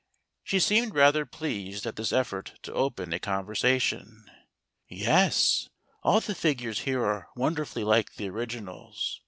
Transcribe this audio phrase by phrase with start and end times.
[0.43, 4.25] She seemed rather pleased at this effort to open a conversation."
[4.87, 5.69] Yes,
[6.01, 9.19] all the figures here are wonder¬ fully like the originals.